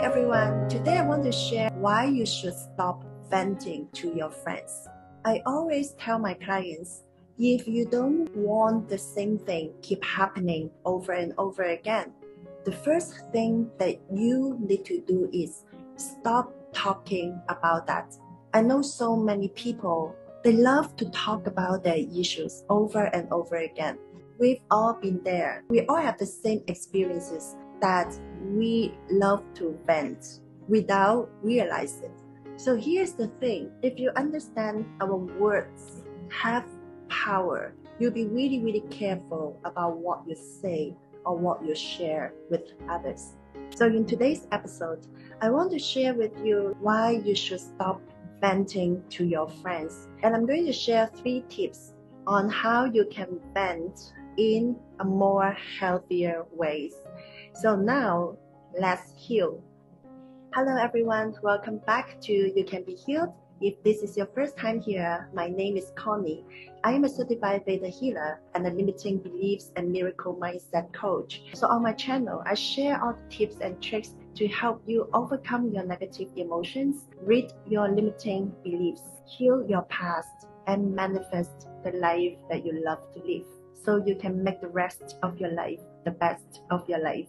everyone. 0.00 0.66
Today 0.70 0.96
I 0.96 1.04
want 1.04 1.24
to 1.24 1.32
share 1.32 1.68
why 1.74 2.06
you 2.06 2.24
should 2.24 2.54
stop 2.54 3.04
venting 3.28 3.86
to 3.92 4.14
your 4.16 4.30
friends. 4.30 4.88
I 5.26 5.42
always 5.44 5.92
tell 5.98 6.18
my 6.18 6.32
clients 6.32 7.02
if 7.38 7.68
you 7.68 7.84
don't 7.84 8.34
want 8.34 8.88
the 8.88 8.96
same 8.96 9.38
thing 9.38 9.74
keep 9.82 10.02
happening 10.02 10.70
over 10.86 11.12
and 11.12 11.34
over 11.36 11.64
again, 11.64 12.14
the 12.64 12.72
first 12.72 13.30
thing 13.30 13.70
that 13.78 14.00
you 14.10 14.56
need 14.58 14.86
to 14.86 15.02
do 15.02 15.28
is 15.34 15.64
stop 15.96 16.50
talking 16.72 17.38
about 17.50 17.86
that. 17.86 18.16
I 18.54 18.62
know 18.62 18.80
so 18.80 19.14
many 19.14 19.48
people, 19.48 20.16
they 20.42 20.54
love 20.54 20.96
to 20.96 21.10
talk 21.10 21.46
about 21.46 21.84
their 21.84 21.98
issues 21.98 22.64
over 22.70 23.04
and 23.12 23.30
over 23.30 23.56
again. 23.56 23.98
We've 24.38 24.62
all 24.70 24.94
been 24.94 25.20
there. 25.24 25.62
We 25.68 25.84
all 25.88 26.00
have 26.00 26.16
the 26.16 26.24
same 26.24 26.62
experiences 26.68 27.54
that 27.80 28.14
we 28.42 28.94
love 29.10 29.42
to 29.54 29.78
vent 29.86 30.40
without 30.68 31.30
realizing. 31.42 32.12
So 32.56 32.76
here's 32.76 33.12
the 33.12 33.28
thing 33.40 33.70
if 33.82 33.98
you 33.98 34.10
understand 34.16 34.86
our 35.00 35.16
words 35.16 36.02
have 36.30 36.64
power, 37.08 37.74
you'll 37.98 38.12
be 38.12 38.26
really, 38.26 38.60
really 38.60 38.84
careful 38.90 39.58
about 39.64 39.96
what 39.96 40.22
you 40.26 40.34
say 40.34 40.94
or 41.24 41.36
what 41.36 41.64
you 41.64 41.74
share 41.74 42.32
with 42.50 42.72
others. 42.88 43.34
So, 43.74 43.86
in 43.86 44.04
today's 44.04 44.46
episode, 44.52 45.06
I 45.40 45.50
want 45.50 45.70
to 45.72 45.78
share 45.78 46.14
with 46.14 46.32
you 46.44 46.76
why 46.80 47.12
you 47.24 47.34
should 47.34 47.60
stop 47.60 48.00
venting 48.40 49.02
to 49.10 49.24
your 49.24 49.48
friends. 49.48 50.08
And 50.22 50.34
I'm 50.34 50.46
going 50.46 50.66
to 50.66 50.72
share 50.72 51.10
three 51.14 51.44
tips 51.48 51.92
on 52.26 52.48
how 52.48 52.84
you 52.84 53.06
can 53.10 53.40
vent 53.54 54.12
in 54.36 54.76
a 54.98 55.04
more 55.04 55.56
healthier 55.78 56.44
ways. 56.52 56.94
So 57.52 57.76
now 57.76 58.36
let's 58.78 59.12
heal. 59.14 59.62
Hello 60.54 60.76
everyone, 60.76 61.34
welcome 61.42 61.78
back 61.86 62.18
to 62.22 62.32
You 62.32 62.64
Can 62.64 62.84
Be 62.84 62.94
Healed. 62.94 63.34
If 63.60 63.82
this 63.82 63.98
is 63.98 64.16
your 64.16 64.26
first 64.34 64.56
time 64.56 64.80
here, 64.80 65.28
my 65.34 65.48
name 65.48 65.76
is 65.76 65.92
Connie. 65.94 66.44
I 66.84 66.92
am 66.92 67.04
a 67.04 67.08
certified 67.08 67.66
Theta 67.66 67.88
healer 67.88 68.40
and 68.54 68.66
a 68.66 68.70
limiting 68.70 69.18
beliefs 69.18 69.72
and 69.76 69.92
miracle 69.92 70.34
mindset 70.34 70.90
coach. 70.94 71.42
So 71.52 71.66
on 71.66 71.82
my 71.82 71.92
channel, 71.92 72.42
I 72.46 72.54
share 72.54 73.02
all 73.04 73.12
the 73.12 73.36
tips 73.36 73.56
and 73.60 73.82
tricks 73.82 74.14
to 74.36 74.48
help 74.48 74.82
you 74.86 75.10
overcome 75.12 75.70
your 75.70 75.84
negative 75.84 76.30
emotions, 76.36 77.08
rid 77.20 77.52
your 77.68 77.88
limiting 77.90 78.54
beliefs, 78.64 79.02
heal 79.26 79.66
your 79.68 79.82
past, 79.82 80.46
and 80.66 80.94
manifest 80.94 81.68
the 81.84 81.92
life 81.92 82.38
that 82.48 82.64
you 82.64 82.82
love 82.82 83.00
to 83.12 83.20
live 83.20 83.44
so 83.84 84.02
you 84.04 84.14
can 84.14 84.42
make 84.42 84.60
the 84.60 84.68
rest 84.68 85.16
of 85.22 85.38
your 85.38 85.52
life 85.52 85.80
the 86.04 86.10
best 86.10 86.62
of 86.70 86.88
your 86.88 87.02
life. 87.02 87.28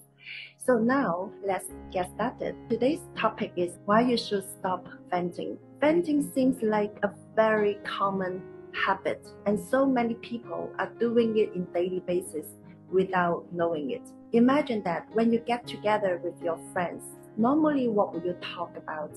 So 0.57 0.77
now 0.77 1.31
let's 1.45 1.65
get 1.91 2.11
started. 2.15 2.55
Today's 2.69 3.01
topic 3.17 3.51
is 3.55 3.79
why 3.85 4.01
you 4.01 4.17
should 4.17 4.43
stop 4.59 4.87
venting. 5.09 5.57
Venting 5.79 6.31
seems 6.33 6.61
like 6.61 6.95
a 7.03 7.11
very 7.35 7.79
common 7.83 8.41
habit 8.73 9.27
and 9.45 9.59
so 9.59 9.85
many 9.85 10.13
people 10.15 10.71
are 10.79 10.91
doing 10.99 11.37
it 11.37 11.53
in 11.55 11.65
daily 11.73 12.01
basis 12.05 12.45
without 12.91 13.45
knowing 13.51 13.91
it. 13.91 14.03
Imagine 14.33 14.83
that 14.83 15.07
when 15.13 15.33
you 15.33 15.39
get 15.39 15.65
together 15.67 16.21
with 16.23 16.41
your 16.41 16.59
friends, 16.73 17.03
normally 17.37 17.87
what 17.87 18.13
will 18.13 18.23
you 18.23 18.35
talk 18.55 18.75
about? 18.77 19.11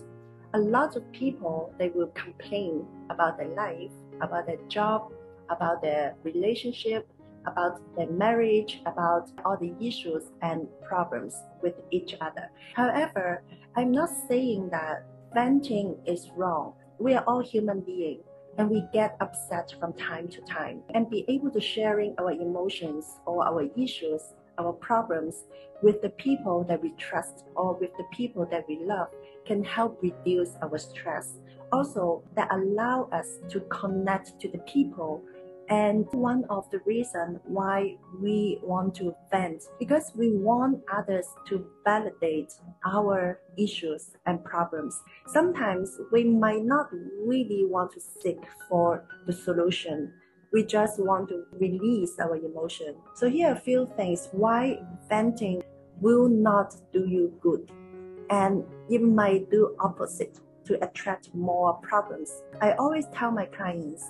A 0.54 0.58
lot 0.58 0.96
of 0.96 1.10
people 1.12 1.72
they 1.78 1.90
will 1.90 2.08
complain 2.14 2.86
about 3.10 3.38
their 3.38 3.48
life, 3.48 3.90
about 4.20 4.46
their 4.46 4.62
job, 4.68 5.12
about 5.50 5.82
their 5.82 6.14
relationship, 6.22 7.08
about 7.46 7.80
their 7.96 8.10
marriage, 8.10 8.80
about 8.86 9.30
all 9.44 9.56
the 9.56 9.74
issues 9.80 10.24
and 10.42 10.66
problems 10.86 11.34
with 11.62 11.74
each 11.90 12.16
other. 12.20 12.50
However, 12.74 13.42
I'm 13.76 13.92
not 13.92 14.10
saying 14.28 14.70
that 14.70 15.04
venting 15.32 15.96
is 16.06 16.30
wrong. 16.36 16.74
We 16.98 17.14
are 17.14 17.24
all 17.26 17.40
human 17.40 17.80
beings 17.80 18.24
and 18.58 18.70
we 18.70 18.84
get 18.92 19.16
upset 19.20 19.74
from 19.80 19.92
time 19.94 20.28
to 20.28 20.40
time 20.42 20.82
and 20.94 21.10
be 21.10 21.24
able 21.28 21.50
to 21.50 21.60
sharing 21.60 22.14
our 22.18 22.30
emotions 22.30 23.18
or 23.26 23.46
our 23.46 23.68
issues 23.76 24.22
our 24.58 24.72
problems 24.72 25.44
with 25.82 26.00
the 26.02 26.10
people 26.10 26.64
that 26.64 26.80
we 26.80 26.92
trust 26.92 27.44
or 27.56 27.74
with 27.74 27.90
the 27.98 28.04
people 28.12 28.46
that 28.50 28.64
we 28.68 28.78
love 28.84 29.08
can 29.46 29.62
help 29.64 30.00
reduce 30.02 30.50
our 30.62 30.78
stress 30.78 31.40
also 31.72 32.22
that 32.36 32.48
allow 32.52 33.08
us 33.12 33.38
to 33.48 33.60
connect 33.62 34.38
to 34.40 34.48
the 34.48 34.58
people 34.58 35.22
and 35.68 36.06
one 36.12 36.44
of 36.50 36.70
the 36.70 36.80
reasons 36.80 37.40
why 37.44 37.96
we 38.20 38.58
want 38.62 38.94
to 38.96 39.14
vent, 39.30 39.64
because 39.78 40.12
we 40.14 40.30
want 40.36 40.82
others 40.92 41.26
to 41.48 41.66
validate 41.84 42.52
our 42.86 43.40
issues 43.56 44.10
and 44.26 44.44
problems. 44.44 45.00
Sometimes 45.28 45.98
we 46.12 46.24
might 46.24 46.64
not 46.64 46.90
really 47.26 47.64
want 47.66 47.92
to 47.92 48.00
seek 48.00 48.38
for 48.68 49.04
the 49.26 49.32
solution. 49.32 50.12
We 50.52 50.64
just 50.64 51.00
want 51.00 51.30
to 51.30 51.44
release 51.52 52.18
our 52.20 52.36
emotion. 52.36 52.96
So 53.14 53.28
here 53.28 53.48
are 53.48 53.56
a 53.56 53.60
few 53.60 53.90
things 53.96 54.28
why 54.32 54.80
venting 55.08 55.62
will 56.00 56.28
not 56.28 56.76
do 56.92 57.06
you 57.08 57.32
good. 57.40 57.70
And 58.30 58.64
it 58.88 59.02
might 59.02 59.50
do 59.50 59.74
opposite 59.80 60.38
to 60.64 60.82
attract 60.84 61.34
more 61.34 61.74
problems. 61.82 62.42
I 62.60 62.72
always 62.72 63.06
tell 63.12 63.30
my 63.30 63.46
clients, 63.46 64.04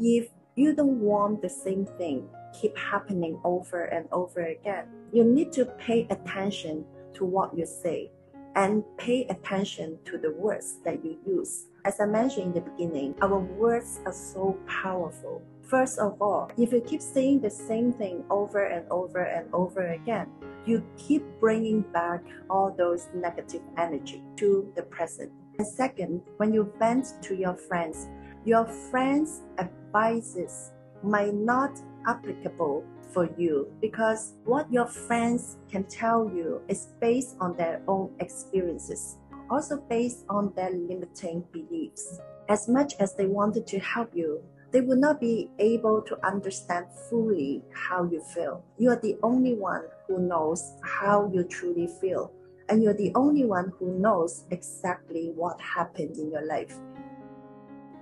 if 0.00 0.28
you 0.56 0.74
don't 0.74 1.00
want 1.00 1.42
the 1.42 1.48
same 1.48 1.86
thing 1.98 2.28
keep 2.54 2.76
happening 2.78 3.38
over 3.44 3.84
and 3.84 4.06
over 4.12 4.46
again. 4.46 4.86
You 5.12 5.24
need 5.24 5.52
to 5.54 5.66
pay 5.78 6.06
attention 6.10 6.84
to 7.14 7.24
what 7.24 7.56
you 7.56 7.66
say 7.66 8.10
and 8.54 8.84
pay 8.96 9.26
attention 9.26 9.98
to 10.04 10.18
the 10.18 10.32
words 10.32 10.76
that 10.84 11.04
you 11.04 11.18
use. 11.26 11.66
As 11.84 12.00
I 12.00 12.06
mentioned 12.06 12.56
in 12.56 12.64
the 12.64 12.70
beginning, 12.70 13.14
our 13.20 13.38
words 13.38 14.00
are 14.06 14.12
so 14.12 14.56
powerful. 14.66 15.42
First 15.62 15.98
of 15.98 16.20
all, 16.22 16.50
if 16.56 16.72
you 16.72 16.80
keep 16.80 17.02
saying 17.02 17.40
the 17.40 17.50
same 17.50 17.92
thing 17.92 18.24
over 18.30 18.66
and 18.66 18.86
over 18.90 19.22
and 19.22 19.52
over 19.52 19.92
again, 19.92 20.28
you 20.66 20.84
keep 20.96 21.24
bringing 21.40 21.80
back 21.80 22.22
all 22.48 22.70
those 22.70 23.08
negative 23.14 23.62
energy 23.76 24.22
to 24.36 24.72
the 24.76 24.82
present. 24.82 25.32
And 25.58 25.66
second, 25.66 26.22
when 26.36 26.52
you 26.52 26.72
vent 26.78 27.14
to 27.22 27.34
your 27.34 27.56
friends, 27.56 28.08
your 28.44 28.66
friends' 28.66 29.40
advices 29.58 30.72
might 31.02 31.34
not 31.34 31.80
applicable 32.06 32.84
for 33.12 33.30
you 33.38 33.72
because 33.80 34.34
what 34.44 34.70
your 34.70 34.86
friends 34.86 35.56
can 35.70 35.84
tell 35.84 36.30
you 36.34 36.60
is 36.68 36.88
based 37.00 37.36
on 37.40 37.56
their 37.56 37.80
own 37.88 38.10
experiences, 38.20 39.16
also 39.50 39.78
based 39.88 40.26
on 40.28 40.52
their 40.56 40.70
limiting 40.70 41.44
beliefs. 41.52 42.20
As 42.48 42.68
much 42.68 42.94
as 43.00 43.14
they 43.14 43.26
wanted 43.26 43.66
to 43.68 43.78
help 43.78 44.10
you, 44.14 44.42
they 44.72 44.82
will 44.82 44.96
not 44.96 45.20
be 45.20 45.50
able 45.58 46.02
to 46.02 46.26
understand 46.26 46.86
fully 47.08 47.62
how 47.72 48.04
you 48.04 48.20
feel. 48.20 48.62
You 48.76 48.90
are 48.90 49.00
the 49.00 49.16
only 49.22 49.54
one 49.54 49.84
who 50.06 50.18
knows 50.18 50.74
how 50.82 51.30
you 51.32 51.44
truly 51.44 51.88
feel, 52.00 52.32
and 52.68 52.82
you're 52.82 52.92
the 52.92 53.12
only 53.14 53.44
one 53.46 53.72
who 53.78 53.98
knows 53.98 54.44
exactly 54.50 55.30
what 55.34 55.58
happened 55.60 56.16
in 56.18 56.30
your 56.30 56.44
life. 56.44 56.76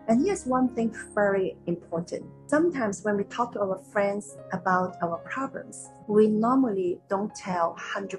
And 0.08 0.26
here's 0.26 0.46
one 0.46 0.68
thing 0.68 0.92
very 1.14 1.56
important. 1.66 2.24
Sometimes 2.48 3.02
when 3.02 3.16
we 3.16 3.24
talk 3.24 3.52
to 3.52 3.60
our 3.60 3.78
friends 3.92 4.36
about 4.52 4.96
our 5.00 5.18
problems, 5.18 5.88
we 6.08 6.26
normally 6.26 7.00
don't 7.08 7.32
tell 7.36 7.76
100% 7.78 8.18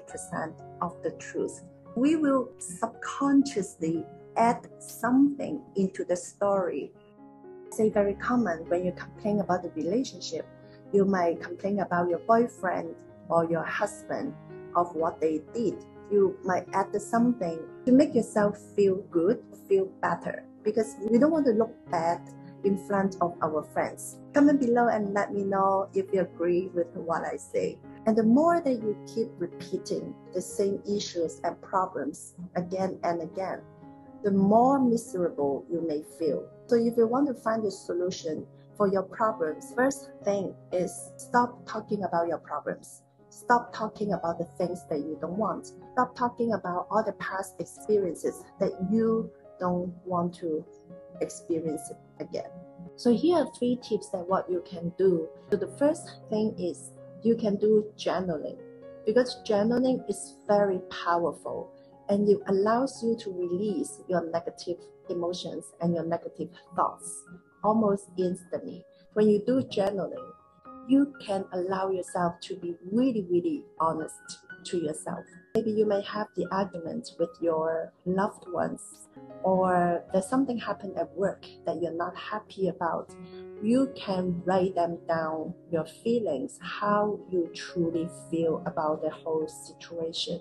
of 0.80 0.96
the 1.02 1.10
truth. 1.12 1.62
We 1.94 2.16
will 2.16 2.48
subconsciously 2.58 4.02
add 4.36 4.66
something 4.80 5.60
into 5.76 6.04
the 6.04 6.16
story. 6.16 6.90
Say 7.70 7.90
very 7.90 8.14
common 8.14 8.68
when 8.70 8.84
you 8.84 8.92
complain 8.92 9.40
about 9.40 9.62
the 9.62 9.70
relationship, 9.70 10.46
you 10.92 11.04
might 11.04 11.42
complain 11.42 11.80
about 11.80 12.08
your 12.08 12.20
boyfriend 12.20 12.94
or 13.28 13.44
your 13.44 13.64
husband 13.64 14.34
of 14.74 14.94
what 14.94 15.20
they 15.20 15.42
did. 15.52 15.84
You 16.10 16.38
might 16.44 16.66
add 16.72 17.00
something 17.00 17.58
to 17.84 17.92
make 17.92 18.14
yourself 18.14 18.58
feel 18.74 18.96
good, 19.10 19.42
feel 19.68 19.86
better 20.00 20.44
because 20.64 20.96
we 21.10 21.18
don't 21.18 21.30
want 21.30 21.46
to 21.46 21.52
look 21.52 21.72
bad 21.90 22.20
in 22.64 22.78
front 22.78 23.16
of 23.20 23.36
our 23.42 23.62
friends. 23.62 24.16
Comment 24.32 24.58
below 24.58 24.88
and 24.88 25.12
let 25.12 25.32
me 25.32 25.44
know 25.44 25.88
if 25.94 26.06
you 26.12 26.22
agree 26.22 26.70
with 26.74 26.88
what 26.94 27.22
I 27.22 27.36
say. 27.36 27.78
And 28.06 28.16
the 28.16 28.22
more 28.22 28.60
that 28.60 28.72
you 28.72 28.96
keep 29.06 29.28
repeating 29.38 30.14
the 30.32 30.40
same 30.40 30.82
issues 30.88 31.40
and 31.44 31.60
problems 31.60 32.34
again 32.56 32.98
and 33.04 33.22
again, 33.22 33.60
the 34.22 34.30
more 34.30 34.78
miserable 34.78 35.64
you 35.70 35.86
may 35.86 36.02
feel. 36.18 36.48
So 36.66 36.76
if 36.76 36.96
you 36.96 37.06
want 37.06 37.28
to 37.28 37.34
find 37.34 37.64
a 37.64 37.70
solution 37.70 38.46
for 38.76 38.88
your 38.88 39.02
problems, 39.02 39.72
first 39.76 40.10
thing 40.24 40.54
is 40.72 41.12
stop 41.16 41.66
talking 41.66 42.04
about 42.04 42.26
your 42.26 42.38
problems. 42.38 43.02
Stop 43.28 43.74
talking 43.74 44.12
about 44.12 44.38
the 44.38 44.46
things 44.56 44.84
that 44.88 45.00
you 45.00 45.18
don't 45.20 45.36
want. 45.36 45.72
Stop 45.92 46.16
talking 46.16 46.52
about 46.52 46.86
all 46.90 47.02
the 47.04 47.12
past 47.14 47.56
experiences 47.58 48.44
that 48.60 48.72
you 48.90 49.30
don't 49.58 49.94
want 50.04 50.34
to 50.36 50.64
experience 51.20 51.90
it 51.90 51.96
again. 52.22 52.50
So 52.96 53.14
here 53.14 53.38
are 53.38 53.50
three 53.58 53.78
tips 53.82 54.10
that 54.10 54.28
what 54.28 54.48
you 54.50 54.62
can 54.68 54.92
do. 54.98 55.28
So 55.50 55.56
the 55.56 55.74
first 55.78 56.08
thing 56.30 56.54
is 56.58 56.92
you 57.22 57.36
can 57.36 57.56
do 57.56 57.86
journaling 57.96 58.58
because 59.06 59.42
journaling 59.46 60.08
is 60.08 60.36
very 60.46 60.78
powerful 61.04 61.70
and 62.08 62.28
it 62.28 62.38
allows 62.48 63.02
you 63.02 63.16
to 63.16 63.30
release 63.32 64.00
your 64.08 64.30
negative 64.30 64.76
emotions 65.08 65.64
and 65.80 65.94
your 65.94 66.04
negative 66.04 66.48
thoughts 66.76 67.24
almost 67.62 68.08
instantly. 68.18 68.84
When 69.14 69.28
you 69.28 69.42
do 69.46 69.62
journaling, 69.62 70.30
you 70.86 71.14
can 71.24 71.44
allow 71.52 71.90
yourself 71.90 72.34
to 72.42 72.56
be 72.56 72.74
really, 72.92 73.26
really 73.30 73.64
honest 73.80 74.38
to 74.66 74.78
yourself. 74.78 75.24
Maybe 75.54 75.70
you 75.70 75.86
may 75.86 76.02
have 76.02 76.28
the 76.36 76.46
argument 76.50 77.10
with 77.18 77.30
your 77.40 77.92
loved 78.04 78.44
ones, 78.48 79.03
or 79.44 80.02
there's 80.12 80.26
something 80.26 80.58
happened 80.58 80.96
at 80.98 81.14
work 81.16 81.46
that 81.66 81.80
you're 81.80 81.92
not 81.92 82.16
happy 82.16 82.68
about. 82.68 83.14
You 83.62 83.92
can 83.94 84.42
write 84.44 84.74
them 84.74 84.98
down, 85.06 85.54
your 85.70 85.84
feelings, 85.84 86.58
how 86.62 87.20
you 87.30 87.50
truly 87.54 88.08
feel 88.30 88.62
about 88.66 89.02
the 89.02 89.10
whole 89.10 89.46
situation. 89.46 90.40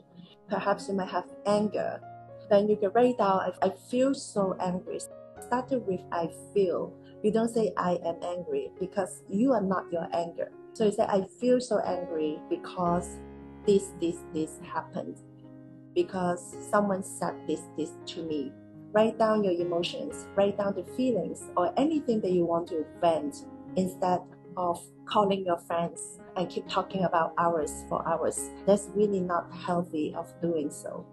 Perhaps 0.49 0.87
you 0.87 0.95
might 0.95 1.09
have 1.09 1.25
anger. 1.45 2.01
Then 2.49 2.67
you 2.67 2.77
can 2.77 2.91
write 2.91 3.17
down, 3.17 3.39
I, 3.61 3.67
I 3.67 3.69
feel 3.91 4.13
so 4.13 4.55
angry. 4.59 4.99
Started 5.41 5.85
with 5.85 6.01
I 6.11 6.29
feel. 6.53 6.93
You 7.23 7.31
don't 7.31 7.53
say 7.53 7.73
I 7.77 7.99
am 8.05 8.15
angry 8.23 8.71
because 8.79 9.23
you 9.29 9.51
are 9.51 9.61
not 9.61 9.91
your 9.91 10.07
anger. 10.13 10.49
So 10.73 10.85
you 10.85 10.91
say 10.91 11.03
I 11.03 11.25
feel 11.39 11.59
so 11.59 11.79
angry 11.79 12.39
because 12.49 13.19
this, 13.65 13.91
this, 13.99 14.17
this 14.33 14.59
happened. 14.63 15.17
Because 15.93 16.55
someone 16.71 17.03
said 17.03 17.35
this, 17.47 17.61
this 17.77 17.91
to 18.07 18.23
me. 18.23 18.51
Write 18.91 19.17
down 19.17 19.43
your 19.43 19.53
emotions, 19.53 20.27
write 20.35 20.57
down 20.57 20.75
the 20.75 20.83
feelings 20.95 21.43
or 21.57 21.73
anything 21.77 22.21
that 22.21 22.31
you 22.31 22.45
want 22.45 22.67
to 22.67 22.85
vent 23.01 23.45
instead 23.75 24.19
of 24.55 24.79
calling 25.05 25.45
your 25.45 25.57
friends 25.57 26.19
and 26.37 26.49
keep 26.49 26.67
talking 26.67 27.03
about 27.03 27.33
hours 27.37 27.83
for 27.89 28.07
hours. 28.07 28.49
That's 28.65 28.89
really 28.93 29.19
not 29.19 29.51
healthy 29.53 30.13
of 30.15 30.31
doing 30.41 30.69
so. 30.69 31.05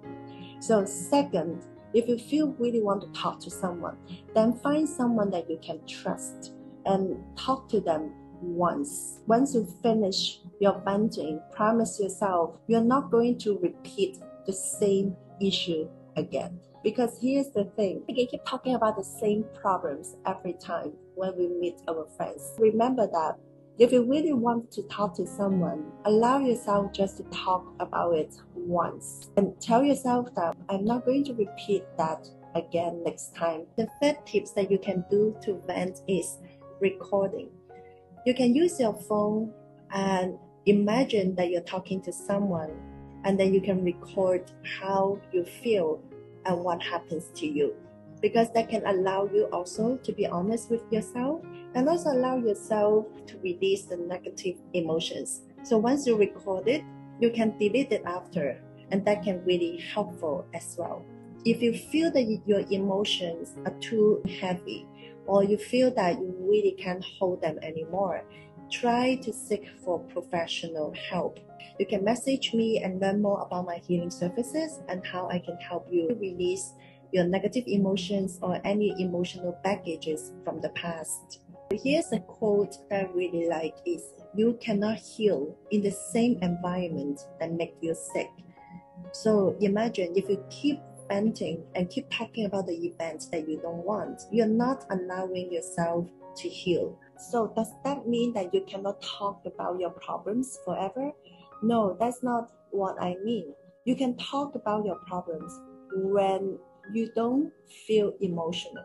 So 0.61 0.85
second, 0.85 1.65
if 1.95 2.09
you 2.09 2.19
feel 2.19 2.49
really 2.59 2.83
want 2.83 3.01
to 3.03 3.21
talk 3.21 3.41
to 3.41 3.51
someone, 3.51 3.97
then 4.35 4.59
find 4.59 4.89
someone 4.89 5.31
that 5.31 5.49
you 5.51 5.59
can 5.63 5.81
trust 5.87 6.53
and 6.87 7.17
talk 7.37 7.69
to 7.71 7.81
them 7.81 8.13
once. 8.41 9.21
Once 9.27 9.55
you 9.55 9.67
finish 9.83 10.41
your 10.61 10.81
venting, 10.85 11.41
promise 11.53 11.99
yourself 12.01 12.57
you're 12.69 12.81
not 12.81 13.11
going 13.11 13.39
to 13.39 13.59
repeat 13.59 14.19
the 14.47 14.53
same 14.53 15.17
issue 15.41 15.89
again. 16.17 16.59
Because 16.83 17.19
here's 17.21 17.51
the 17.51 17.65
thing, 17.77 18.03
we 18.09 18.27
keep 18.27 18.45
talking 18.47 18.75
about 18.75 18.97
the 18.97 19.05
same 19.05 19.45
problems 19.55 20.17
every 20.27 20.55
time 20.55 20.93
when 21.15 21.37
we 21.37 21.49
meet 21.49 21.75
our 21.89 22.07
friends. 22.17 22.55
Remember 22.59 23.07
that 23.07 23.37
if 23.79 23.93
you 23.93 24.05
really 24.05 24.33
want 24.33 24.71
to 24.73 24.83
talk 24.85 25.15
to 25.17 25.27
someone, 25.27 25.91
allow 26.05 26.39
yourself 26.39 26.93
just 26.93 27.17
to 27.19 27.23
talk 27.25 27.67
about 27.81 28.15
it 28.15 28.35
once 28.55 29.31
and 29.37 29.59
tell 29.61 29.83
yourself 29.83 30.35
that 30.35 30.57
I'm 30.69 30.85
not 30.85 31.05
going 31.05 31.25
to 31.25 31.35
repeat 31.35 31.85
that 31.97 32.29
again 32.55 33.03
next 33.05 33.35
time. 33.35 33.67
The 33.77 33.89
third 34.01 34.19
tips 34.27 34.53
that 34.53 34.71
you 34.71 34.79
can 34.79 35.05
do 35.11 35.37
to 35.43 35.63
vent 35.67 36.01
is 36.09 36.39
recording. 36.81 37.49
You 38.27 38.35
can 38.35 38.55
use 38.55 38.79
your 38.79 38.95
phone 38.95 39.53
and 39.93 40.39
imagine 40.67 41.35
that 41.37 41.51
you're 41.51 41.63
talking 41.63 42.03
to 42.03 42.13
someone 42.13 42.71
and 43.25 43.39
then 43.39 43.53
you 43.53 43.61
can 43.61 43.85
record 43.85 44.51
how 44.81 45.19
you 45.33 45.45
feel 45.45 46.01
and 46.47 46.59
what 46.65 46.83
happens 46.83 47.29
to 47.35 47.47
you 47.47 47.75
because 48.21 48.51
that 48.53 48.69
can 48.69 48.85
allow 48.87 49.29
you 49.33 49.45
also 49.53 49.97
to 49.99 50.13
be 50.13 50.27
honest 50.27 50.71
with 50.71 50.83
yourself 50.91 51.43
and 51.75 51.89
also 51.89 52.11
allow 52.11 52.37
yourself 52.37 53.07
to 53.27 53.39
release 53.39 53.85
the 53.85 53.97
negative 53.97 54.57
emotions. 54.75 55.43
So 55.63 55.79
once 55.79 56.07
you 56.07 56.17
record 56.17 56.69
it, 56.69 56.83
you 57.21 57.31
can 57.31 57.57
delete 57.59 57.93
it 57.93 58.03
after, 58.05 58.61
and 58.91 59.05
that 59.05 59.23
can 59.23 59.45
really 59.45 59.79
helpful 59.79 60.47
as 60.55 60.75
well. 60.79 61.05
If 61.45 61.63
you 61.63 61.75
feel 61.75 62.11
that 62.13 62.41
your 62.47 62.61
emotions 62.71 63.55
are 63.65 63.75
too 63.81 64.23
heavy, 64.41 64.87
or 65.27 65.45
you 65.45 65.59
feel 65.59 65.93
that 65.95 66.19
you 66.19 66.35
really 66.41 66.73
can't 66.73 67.05
hold 67.19 67.41
them 67.41 67.59
anymore, 67.63 68.25
try 68.71 69.17
to 69.17 69.33
seek 69.33 69.69
for 69.85 69.99
professional 69.99 70.95
help. 71.11 71.39
You 71.79 71.87
can 71.87 72.05
message 72.05 72.55
me 72.55 72.83
and 72.83 73.01
learn 73.01 73.21
more 73.21 73.43
about 73.43 73.67
my 73.67 73.79
healing 73.79 74.11
services 74.11 74.81
and 74.89 75.05
how 75.07 75.29
I 75.29 75.39
can 75.39 75.57
help 75.57 75.89
you 75.91 76.17
release 76.21 76.73
your 77.13 77.25
negative 77.25 77.65
emotions 77.67 78.39
or 78.43 78.61
any 78.65 78.95
emotional 79.03 79.59
baggages 79.65 80.33
from 80.45 80.61
the 80.61 80.69
past. 80.71 81.41
Here's 81.73 82.13
a 82.13 82.21
quote 82.21 82.77
that 82.89 83.07
I 83.07 83.13
really 83.13 83.49
like 83.49 83.77
is 83.87 84.13
you 84.35 84.59
cannot 84.61 84.99
heal 84.99 85.57
in 85.71 85.83
the 85.83 85.91
same 85.91 86.39
environment 86.43 87.21
that 87.39 87.53
make 87.53 87.77
you 87.81 87.95
sick. 87.95 88.31
So 89.13 89.57
imagine 89.61 90.13
if 90.15 90.29
you 90.29 90.45
keep 90.51 90.81
venting 91.09 91.65
and 91.75 91.91
keep 91.91 92.09
talking 92.11 92.45
about 92.45 92.67
the 92.67 92.75
events 92.75 93.27
that 93.27 93.49
you 93.49 93.59
don't 93.61 93.85
want, 93.85 94.23
you're 94.31 94.47
not 94.47 94.85
allowing 94.91 95.53
yourself 95.53 96.07
to 96.37 96.49
heal. 96.49 96.99
So 97.21 97.53
does 97.55 97.73
that 97.85 98.09
mean 98.09 98.33
that 98.33 98.55
you 98.55 98.65
cannot 98.67 99.03
talk 99.03 99.43
about 99.45 99.79
your 99.79 99.91
problems 99.91 100.59
forever? 100.65 101.13
No, 101.63 101.97
that's 102.01 102.23
not 102.23 102.51
what 102.71 103.01
I 103.01 103.17
mean. 103.23 103.53
You 103.85 103.95
can 103.95 104.17
talk 104.17 104.55
about 104.55 104.87
your 104.87 104.97
problems 105.07 105.53
when 105.93 106.59
you 106.93 107.11
don't 107.15 107.53
feel 107.87 108.15
emotional, 108.21 108.85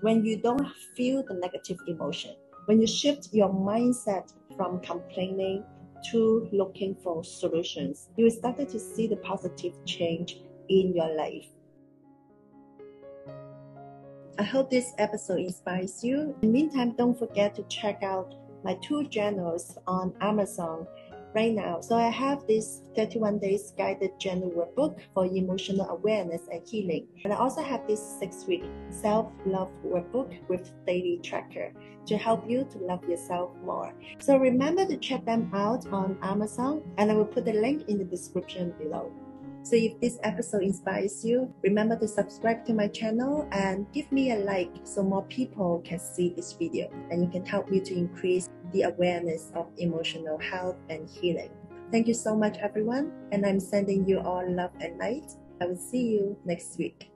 when 0.00 0.24
you 0.24 0.40
don't 0.40 0.66
feel 0.96 1.22
the 1.22 1.34
negative 1.34 1.78
emotion, 1.86 2.34
when 2.66 2.80
you 2.80 2.86
shift 2.86 3.28
your 3.32 3.48
mindset 3.48 4.32
from 4.56 4.80
complaining 4.80 5.64
to 6.10 6.48
looking 6.52 6.96
for 6.96 7.22
solutions, 7.22 8.08
you 8.16 8.28
started 8.30 8.68
to 8.70 8.78
see 8.78 9.06
the 9.06 9.16
positive 9.16 9.72
change 9.84 10.40
in 10.68 10.94
your 10.94 11.14
life. 11.16 11.46
I 14.38 14.44
hope 14.44 14.70
this 14.70 14.92
episode 14.98 15.40
inspires 15.40 16.04
you. 16.04 16.32
In 16.42 16.52
the 16.52 16.52
meantime, 16.52 16.94
don't 16.96 17.18
forget 17.18 17.56
to 17.56 17.64
check 17.64 18.04
out 18.04 18.36
my 18.62 18.74
two 18.74 19.08
journals 19.08 19.76
on 19.88 20.14
Amazon 20.20 20.86
right 21.34 21.52
now. 21.52 21.80
So 21.80 21.96
I 21.96 22.08
have 22.08 22.46
this 22.46 22.82
31 22.94 23.40
days 23.40 23.72
guided 23.76 24.12
journal 24.20 24.52
workbook 24.52 25.00
for 25.12 25.26
emotional 25.26 25.88
awareness 25.88 26.42
and 26.52 26.64
healing. 26.64 27.08
And 27.24 27.32
I 27.32 27.36
also 27.36 27.62
have 27.62 27.84
this 27.88 28.00
six 28.20 28.46
week 28.46 28.62
self 28.90 29.32
love 29.44 29.72
workbook 29.84 30.48
with 30.48 30.70
daily 30.86 31.18
tracker 31.20 31.72
to 32.06 32.16
help 32.16 32.48
you 32.48 32.64
to 32.70 32.78
love 32.78 33.02
yourself 33.08 33.50
more. 33.64 33.92
So 34.20 34.36
remember 34.36 34.86
to 34.86 34.96
check 34.98 35.24
them 35.24 35.50
out 35.52 35.84
on 35.88 36.16
Amazon 36.22 36.82
and 36.96 37.10
I 37.10 37.14
will 37.14 37.26
put 37.26 37.44
the 37.44 37.54
link 37.54 37.88
in 37.88 37.98
the 37.98 38.04
description 38.04 38.72
below. 38.78 39.12
So 39.68 39.76
if 39.76 40.00
this 40.00 40.18
episode 40.22 40.62
inspires 40.62 41.22
you, 41.22 41.52
remember 41.62 41.94
to 41.98 42.08
subscribe 42.08 42.64
to 42.64 42.72
my 42.72 42.88
channel 42.88 43.46
and 43.52 43.84
give 43.92 44.10
me 44.10 44.32
a 44.32 44.36
like 44.36 44.72
so 44.82 45.02
more 45.02 45.24
people 45.24 45.82
can 45.84 45.98
see 45.98 46.32
this 46.34 46.54
video 46.54 46.88
and 47.10 47.22
you 47.22 47.28
can 47.28 47.44
help 47.44 47.68
me 47.68 47.78
to 47.80 47.94
increase 47.94 48.48
the 48.72 48.84
awareness 48.84 49.52
of 49.54 49.66
emotional 49.76 50.38
health 50.38 50.76
and 50.88 51.06
healing. 51.06 51.50
Thank 51.92 52.08
you 52.08 52.14
so 52.14 52.34
much 52.34 52.56
everyone 52.56 53.12
and 53.30 53.44
I'm 53.44 53.60
sending 53.60 54.08
you 54.08 54.20
all 54.20 54.42
love 54.50 54.72
and 54.80 54.96
light. 54.96 55.32
I 55.60 55.66
will 55.66 55.76
see 55.76 56.16
you 56.16 56.38
next 56.46 56.78
week. 56.78 57.10